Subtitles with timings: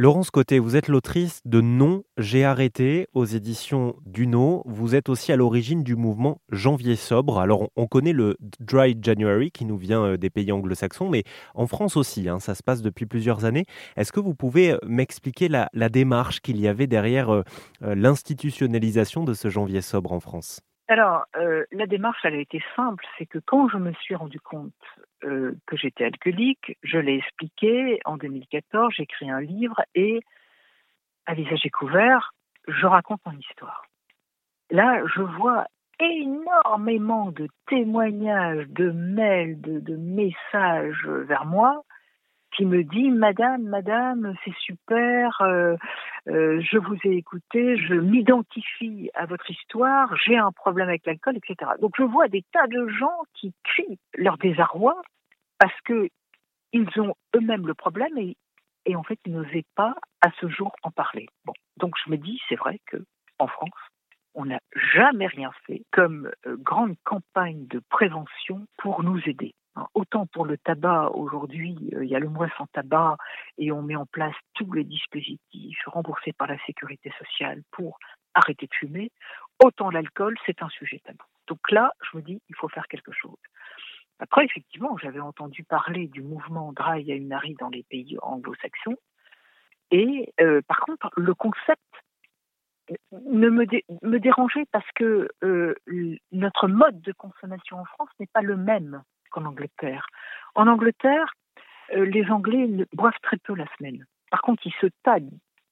[0.00, 4.62] Laurence Côté, vous êtes l'autrice de Non, j'ai arrêté aux éditions Duno.
[4.64, 7.40] Vous êtes aussi à l'origine du mouvement Janvier sobre.
[7.40, 11.24] Alors, on connaît le Dry January qui nous vient euh, des pays anglo-saxons, mais
[11.56, 13.64] en France aussi, hein, ça se passe depuis plusieurs années.
[13.96, 17.42] Est-ce que vous pouvez euh, m'expliquer la, démarche qu'il y avait derrière euh,
[17.80, 20.60] l'institutionnalisation de ce Janvier sobre en France?
[20.88, 24.72] Alors, la démarche, elle a été simple, c'est que quand je me suis rendu compte
[25.24, 26.78] euh, que j'étais alcoolique.
[26.84, 27.98] Je l'ai expliqué.
[28.04, 30.20] En 2014, j'ai écrit un livre et,
[31.26, 32.34] à visage découvert,
[32.68, 33.84] je raconte mon histoire.
[34.70, 35.66] Là, je vois
[35.98, 41.82] énormément de témoignages, de mails, de messages vers moi
[42.56, 45.76] qui me dit Madame, Madame, c'est super, euh,
[46.28, 51.36] euh, je vous ai écouté, je m'identifie à votre histoire, j'ai un problème avec l'alcool,
[51.36, 51.72] etc.
[51.80, 55.00] Donc je vois des tas de gens qui crient leur désarroi
[55.58, 56.08] parce que
[56.72, 58.36] ils ont eux-mêmes le problème et,
[58.86, 61.26] et en fait ils n'osaient pas à ce jour en parler.
[61.44, 62.98] Bon, donc je me dis c'est vrai que
[63.38, 63.70] en France
[64.34, 64.60] on n'a
[64.94, 69.54] jamais rien fait comme euh, grande campagne de prévention pour nous aider.
[69.78, 73.16] Hein, autant pour le tabac, aujourd'hui, euh, il y a le mois sans tabac
[73.58, 77.98] et on met en place tous les dispositifs remboursés par la sécurité sociale pour
[78.34, 79.12] arrêter de fumer,
[79.62, 81.24] autant l'alcool, c'est un sujet tabou.
[81.46, 83.38] Donc là, je me dis, il faut faire quelque chose.
[84.18, 88.96] Après, effectivement, j'avais entendu parler du mouvement Dry à Unari dans les pays anglo-saxons.
[89.92, 91.82] Et euh, par contre, le concept
[93.12, 93.64] ne me,
[94.02, 95.74] me dérangeait parce que euh,
[96.32, 100.06] notre mode de consommation en France n'est pas le même qu'en Angleterre.
[100.54, 101.32] En Angleterre,
[101.94, 104.04] euh, les Anglais boivent très peu la semaine.
[104.30, 105.22] Par contre, ils se tapent,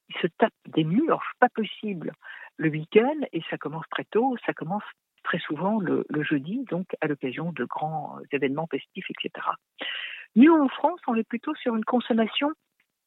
[0.09, 2.13] ils se tapent des murs, pas possible,
[2.57, 4.85] le week-end, et ça commence très tôt, ça commence
[5.25, 9.47] très souvent le, jeudi, donc à l'occasion de grands événements festifs, etc.
[10.37, 12.53] Nous, en France, on est plutôt sur une consommation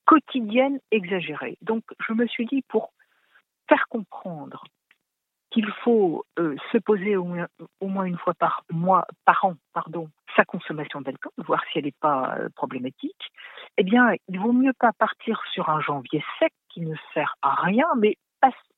[0.05, 1.57] quotidienne exagérée.
[1.61, 2.91] Donc, je me suis dit, pour
[3.69, 4.63] faire comprendre
[5.51, 10.09] qu'il faut euh, se poser au moins, une fois par mois, par an, pardon,
[10.45, 13.31] consommation d'alcool, voir si elle n'est pas euh, problématique,
[13.77, 17.55] eh bien, il vaut mieux pas partir sur un janvier sec qui ne sert à
[17.55, 18.17] rien, mais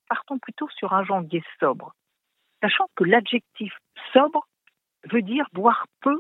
[0.08, 1.94] partons plutôt sur un janvier sobre,
[2.62, 3.74] sachant que l'adjectif
[4.14, 4.46] sobre
[5.10, 6.20] veut dire boire peu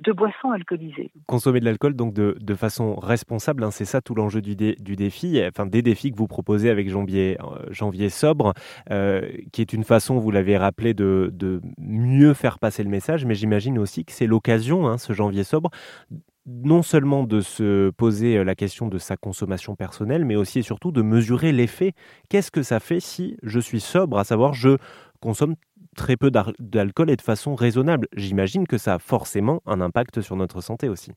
[0.00, 1.12] de boissons alcoolisées.
[1.26, 4.96] Consommer de l'alcool donc de, de, façon responsable, hein, c'est ça tout l'enjeu du, du,
[4.96, 8.52] défi, enfin des défis que vous proposez avec Janvier, euh, janvier Sobre,
[8.90, 13.24] euh, qui est une façon, vous l'avez rappelé, de, de, mieux faire passer le message,
[13.24, 15.70] mais j'imagine aussi que c'est l'occasion, hein, ce Janvier Sobre,
[16.46, 20.62] non seulement de se poser euh, la question de sa consommation personnelle, mais aussi et
[20.62, 21.92] surtout de mesurer l'effet.
[22.28, 24.76] Qu'est-ce que ça fait si je suis sobre, à savoir je
[25.20, 25.54] consomme
[25.96, 28.08] très peu d'alcool et de façon raisonnable.
[28.14, 31.12] J'imagine que ça a forcément un impact sur notre santé aussi.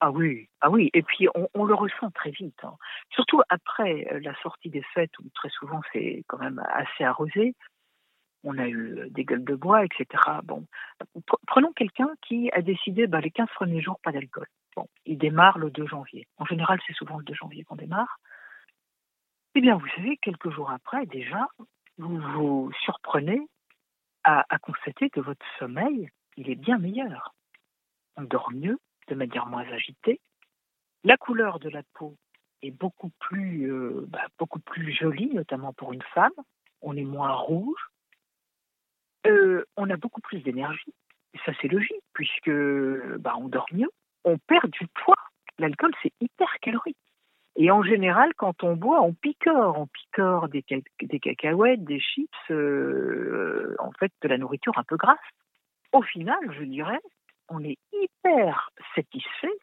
[0.00, 2.74] Ah oui, ah oui, et puis on, le ressent très vite, hein.
[3.10, 7.54] surtout après euh, la sortie des fêtes où très souvent c'est quand même assez arrosé.
[8.44, 10.22] On a eu euh, des gueules de bois, etc.
[10.44, 10.66] Bon,
[11.46, 14.46] prenons quelqu'un qui a décidé bah, les 15 premiers jours pas d'alcool.
[14.76, 16.26] Bon, il démarre le 2 janvier.
[16.36, 18.18] En général, c'est souvent le 2 janvier qu'on démarre.
[19.54, 21.48] Eh bien, vous savez, quelques jours après, déjà,
[21.96, 23.40] vous vous surprenez
[24.26, 27.34] à, constater que votre sommeil, il est bien meilleur.
[28.16, 28.78] On dort mieux,
[29.08, 30.20] de manière moins agitée.
[31.04, 32.16] La couleur de la peau
[32.62, 34.26] est beaucoup plus, euh, bah,
[34.88, 36.32] jolie, notamment pour une femme.
[36.82, 37.88] On est moins rouge.
[39.26, 40.94] Euh, on a beaucoup plus d'énergie.
[41.44, 42.50] Ça, c'est logique, puisque
[43.18, 43.90] bah, on dort mieux.
[44.24, 45.16] On perd du poids.
[45.58, 46.96] L'alcool, c'est hyper calorique.
[47.56, 49.78] Et en général, quand on boit, on picore.
[49.78, 55.18] On picore des, cacahuètes, des chips, euh, en fait, de la nourriture un peu grasse.
[55.92, 57.00] Au final, je dirais,
[57.48, 59.56] on est hyper satisfait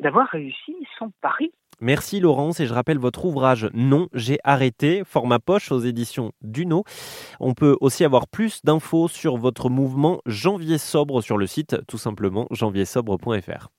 [0.00, 1.52] d'avoir réussi son pari.
[1.80, 6.84] Merci Laurence et je rappelle votre ouvrage Non, j'ai arrêté, format poche aux éditions Duno.
[7.38, 11.96] On peut aussi avoir plus d'infos sur votre mouvement Janvier Sobre sur le site tout
[11.96, 13.70] simplement janviersobre.fr.